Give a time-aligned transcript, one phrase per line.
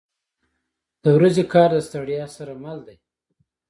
[1.03, 2.97] •د ورځې کار د ستړیا سره مل دی.